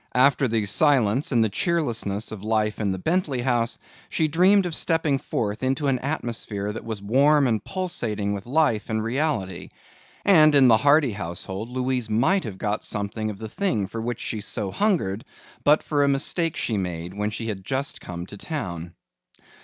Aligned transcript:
After 0.15 0.47
the 0.47 0.65
silence 0.65 1.31
and 1.31 1.43
the 1.43 1.49
cheerlessness 1.49 2.31
of 2.31 2.43
life 2.43 2.79
in 2.79 2.91
the 2.91 2.97
Bentley 2.97 3.41
house, 3.41 3.77
she 4.09 4.27
dreamed 4.27 4.65
of 4.65 4.73
stepping 4.73 5.19
forth 5.19 5.61
into 5.61 5.85
an 5.85 5.99
atmosphere 5.99 6.73
that 6.73 6.83
was 6.83 7.03
warm 7.03 7.45
and 7.45 7.63
pulsating 7.63 8.33
with 8.33 8.47
life 8.47 8.89
and 8.89 9.03
reality. 9.03 9.69
And 10.25 10.55
in 10.55 10.69
the 10.69 10.77
Hardy 10.77 11.11
household 11.11 11.69
Louise 11.69 12.09
might 12.09 12.45
have 12.45 12.57
got 12.57 12.83
something 12.83 13.29
of 13.29 13.37
the 13.37 13.47
thing 13.47 13.85
for 13.85 14.01
which 14.01 14.19
she 14.19 14.41
so 14.41 14.71
hungered 14.71 15.23
but 15.63 15.83
for 15.83 16.03
a 16.03 16.07
mistake 16.09 16.55
she 16.55 16.77
made 16.79 17.13
when 17.13 17.29
she 17.29 17.45
had 17.49 17.63
just 17.63 18.01
come 18.01 18.25
to 18.25 18.37
town. 18.37 18.95